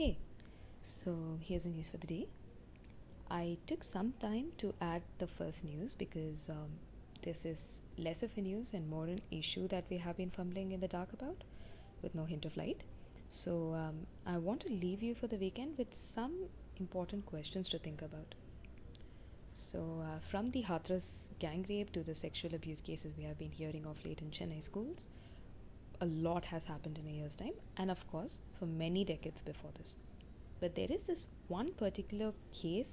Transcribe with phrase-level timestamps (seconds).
[0.00, 0.16] Hey,
[1.04, 2.26] so here's the news for the day.
[3.30, 6.70] I took some time to add the first news because um,
[7.22, 7.58] this is
[7.98, 10.88] less of a news and more an issue that we have been fumbling in the
[10.88, 11.44] dark about
[12.00, 12.80] with no hint of light.
[13.28, 16.32] So um, I want to leave you for the weekend with some
[16.78, 18.34] important questions to think about.
[19.54, 21.10] So, uh, from the Hathras
[21.40, 24.64] gang rape to the sexual abuse cases we have been hearing of late in Chennai
[24.64, 24.96] schools,
[26.00, 29.70] a lot has happened in a year's time, and of course, for many decades before
[29.78, 29.94] this.
[30.60, 32.86] But there is this one particular case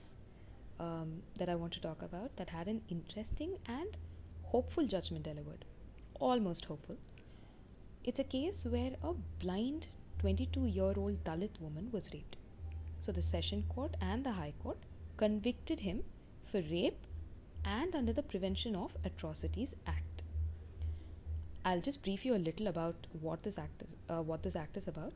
[0.79, 3.98] um, that I want to talk about that had an interesting and
[4.43, 5.65] hopeful judgment delivered.
[6.20, 6.98] Almost hopeful.
[8.03, 9.87] It's a case where a blind
[10.20, 12.37] 22 year old Dalit woman was raped.
[13.05, 14.77] So the Session Court and the High Court
[15.17, 16.03] convicted him
[16.51, 17.05] for rape
[17.65, 20.06] and under the Prevention of Atrocities Act.
[21.67, 24.77] I'll just brief you a little about what this act is, uh, what this act
[24.77, 25.12] is about.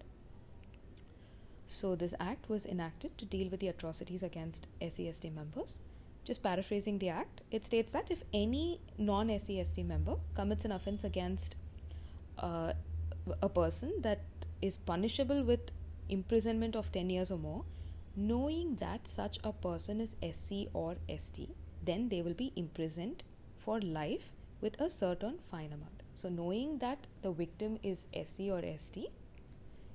[1.66, 5.70] So this act was enacted to deal with the atrocities against SC/ST members.
[6.26, 11.55] Just paraphrasing the act, it states that if any non-SC/ST member commits an offence against
[12.38, 12.74] uh,
[13.41, 14.20] a person that
[14.62, 15.72] is punishable with
[16.10, 17.63] imprisonment of 10 years or more,
[18.18, 21.49] knowing that such a person is SC or ST,
[21.82, 23.24] then they will be imprisoned
[23.63, 26.01] for life with a certain fine amount.
[26.22, 29.10] So, knowing that the victim is SC or ST,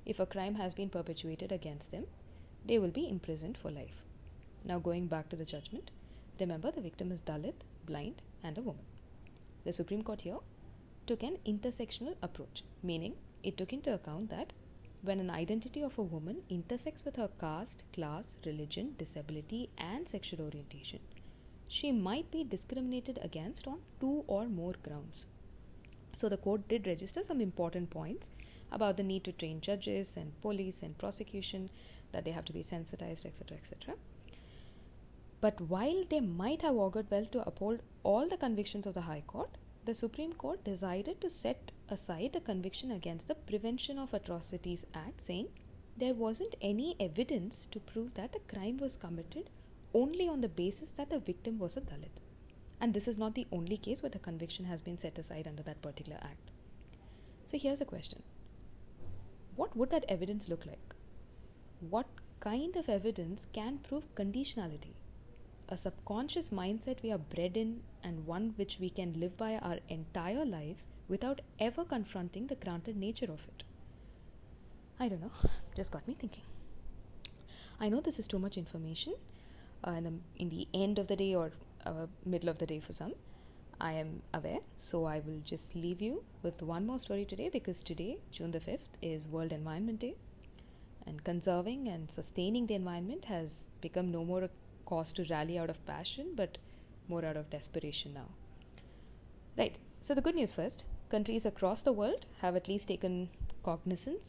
[0.05, 2.05] if a crime has been perpetuated against them,
[2.65, 4.03] they will be imprisoned for life.
[4.65, 5.89] Now, going back to the judgment,
[6.37, 7.53] remember the victim is Dalit,
[7.85, 8.83] blind, and a woman.
[9.63, 10.39] The Supreme Court here
[11.05, 14.51] took an intersectional approach, meaning it took into account that
[15.03, 20.41] when an identity of a woman intersects with her caste, class, religion, disability, and sexual
[20.41, 20.99] orientation,
[21.69, 25.25] she might be discriminated against on two or more grounds.
[26.17, 28.25] So the court did register some important points
[28.71, 31.69] about the need to train judges and police and prosecution,
[32.11, 33.95] that they have to be sensitized, etc., etc.
[35.39, 39.23] But while they might have augured well to uphold all the convictions of the High
[39.27, 39.49] Court,
[39.85, 45.21] the Supreme Court decided to set aside the conviction against the Prevention of Atrocities Act,
[45.27, 45.47] saying
[45.95, 49.49] there wasn't any evidence to prove that the crime was committed
[49.93, 52.19] only on the basis that the victim was a Dalit.
[52.79, 55.63] And this is not the only case where the conviction has been set aside under
[55.63, 56.51] that particular act.
[57.51, 58.21] So here's a question
[59.55, 60.93] What would that evidence look like?
[61.79, 62.07] What
[62.39, 64.93] kind of evidence can prove conditionality?
[65.69, 69.79] A subconscious mindset we are bred in and one which we can live by our
[69.89, 73.63] entire lives without ever confronting the granted nature of it.
[74.99, 75.31] I don't know,
[75.75, 76.43] just got me thinking.
[77.79, 79.13] I know this is too much information
[79.85, 81.51] uh, in, the, in the end of the day or
[81.85, 83.13] uh, middle of the day for some.
[83.79, 87.77] I am aware, so I will just leave you with one more story today because
[87.85, 90.15] today, June the 5th, is World Environment Day.
[91.05, 93.49] And conserving and sustaining the environment has
[93.81, 94.49] become no more a
[94.85, 96.57] cause to rally out of passion but
[97.07, 98.27] more out of desperation now.
[99.57, 99.77] Right,
[100.07, 103.29] so the good news first countries across the world have at least taken
[103.63, 104.21] cognizance.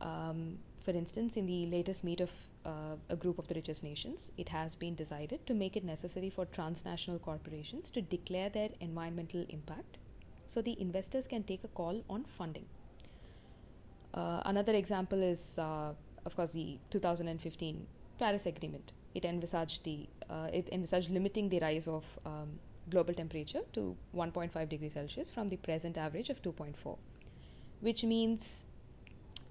[0.00, 2.30] Um, for instance, in the latest meet of
[2.66, 6.30] uh, a group of the richest nations, it has been decided to make it necessary
[6.30, 9.98] for transnational corporations to declare their environmental impact
[10.48, 12.66] so the investors can take a call on funding.
[14.14, 15.92] Uh, another example is, uh,
[16.24, 17.86] of course, the 2015
[18.18, 18.92] Paris Agreement.
[19.14, 22.58] It envisaged the uh, it envisaged limiting the rise of um,
[22.90, 26.96] global temperature to 1.5 degrees Celsius from the present average of 2.4,
[27.80, 28.42] which means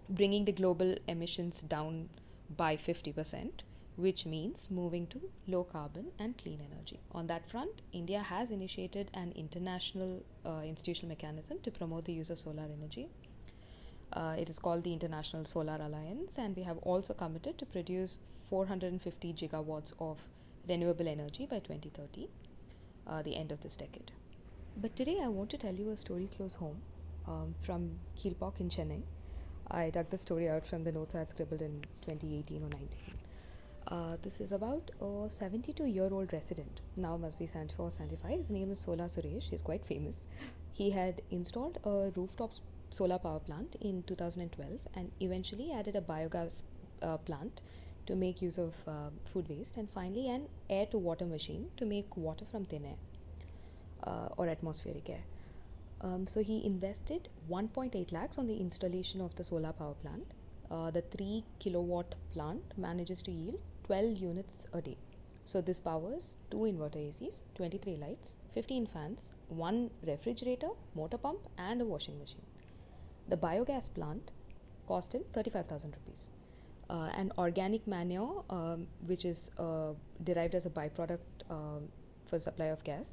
[0.09, 2.09] bringing the global emissions down
[2.49, 3.49] by 50%,
[3.95, 6.99] which means moving to low carbon and clean energy.
[7.11, 12.29] On that front, India has initiated an international uh, institutional mechanism to promote the use
[12.29, 13.07] of solar energy.
[14.13, 18.17] Uh, it is called the International Solar Alliance, and we have also committed to produce
[18.49, 20.17] 450 gigawatts of
[20.67, 22.29] renewable energy by 2030
[23.07, 24.11] uh, the end of this decade.
[24.77, 26.81] But today I want to tell you a story close home
[27.27, 29.01] um, from Kilpauk in Chennai.
[29.71, 32.87] I dug the story out from the notes I had scribbled in 2018 or 19.
[33.87, 38.39] Uh, this is about a 72 year old resident, now must be 74 or 75.
[38.39, 40.15] His name is Solar Suresh, he's quite famous.
[40.73, 42.51] He had installed a rooftop
[42.89, 46.51] solar power plant in 2012 and eventually added a biogas
[47.01, 47.61] uh, plant
[48.07, 51.85] to make use of uh, food waste, and finally, an air to water machine to
[51.85, 52.97] make water from thin air
[54.03, 55.23] uh, or atmospheric air.
[56.01, 60.31] Um, so he invested 1.8 lakhs on the installation of the solar power plant.
[60.71, 64.97] Uh, the 3 kilowatt plant manages to yield 12 units a day.
[65.45, 71.81] So this powers two inverter ACs, 23 lights, 15 fans, one refrigerator, motor pump, and
[71.81, 72.45] a washing machine.
[73.27, 74.31] The biogas plant
[74.87, 76.25] cost him 35,000 rupees.
[76.89, 79.93] uh, an organic manure, um, which is uh,
[80.23, 81.19] derived as a byproduct
[81.49, 81.89] um,
[82.27, 83.05] for supply of gas,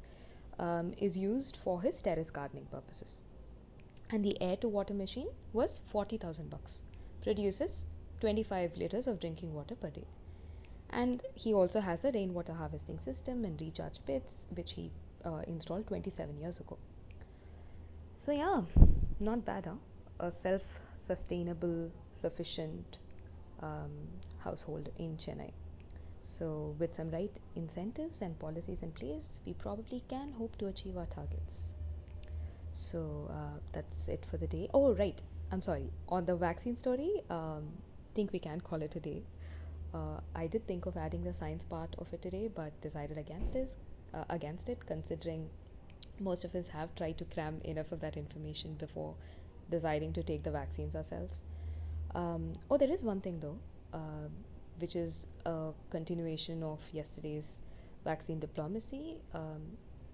[0.59, 3.15] um, is used for his terrace gardening purposes.
[4.09, 6.77] And the air to water machine was 40,000 bucks.
[7.21, 7.71] Produces
[8.19, 10.07] 25 liters of drinking water per day.
[10.89, 14.91] And he also has a rainwater harvesting system and recharge pits, which he
[15.25, 16.77] uh, installed 27 years ago.
[18.17, 18.61] So, yeah,
[19.19, 19.75] not bad, huh?
[20.19, 20.61] A self
[21.07, 21.91] sustainable,
[22.21, 22.97] sufficient
[23.61, 23.91] um,
[24.39, 25.51] household in Chennai.
[26.23, 30.97] So, with some right incentives and policies in place, we probably can hope to achieve
[30.97, 31.59] our targets.
[32.73, 34.69] So, uh, that's it for the day.
[34.73, 35.19] Oh, right,
[35.51, 35.91] I'm sorry.
[36.09, 37.67] On the vaccine story, um,
[38.15, 39.23] think we can call it a day.
[39.93, 43.55] Uh, I did think of adding the science part of it today, but decided against
[43.55, 43.71] it.
[44.13, 45.49] Uh, against it, considering
[46.19, 49.15] most of us have tried to cram enough of that information before
[49.69, 51.33] deciding to take the vaccines ourselves.
[52.15, 53.57] Um, oh, there is one thing though,
[53.93, 54.29] uh,
[54.79, 55.13] which is
[55.45, 57.43] a continuation of yesterday's
[58.03, 59.17] vaccine diplomacy.
[59.33, 59.61] Um,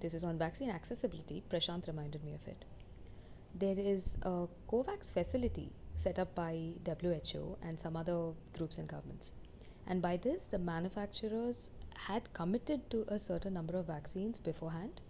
[0.01, 1.43] this is on vaccine accessibility.
[1.51, 2.65] Prashant reminded me of it.
[3.55, 5.71] There is a COVAX facility
[6.03, 9.25] set up by WHO and some other groups and governments.
[9.87, 11.55] And by this, the manufacturers
[11.95, 15.01] had committed to a certain number of vaccines beforehand,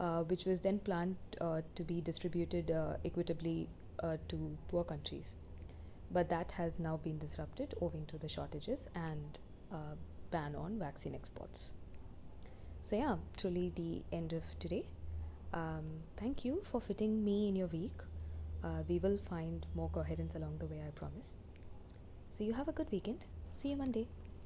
[0.00, 3.68] uh, which was then planned uh, to be distributed uh, equitably
[4.02, 5.24] uh, to poor countries.
[6.10, 9.38] But that has now been disrupted owing to the shortages and
[9.72, 9.94] uh,
[10.30, 11.60] ban on vaccine exports.
[12.88, 14.84] So, yeah, truly the end of today.
[15.52, 15.84] Um,
[16.18, 18.00] thank you for fitting me in your week.
[18.64, 21.26] Uh, we will find more coherence along the way, I promise.
[22.38, 23.24] So, you have a good weekend.
[23.62, 24.08] See you Monday.